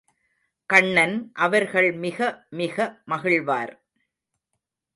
[0.69, 1.31] கண்ணன்
[1.33, 2.19] அவர்கள் மிக
[2.49, 2.77] மிக
[3.05, 3.73] மகிழ்வார்.